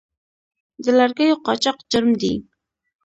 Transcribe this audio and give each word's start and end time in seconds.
د 0.83 0.85
لرګیو 0.99 1.41
قاچاق 1.45 1.77
جرم 1.91 2.11
دی 2.21 2.33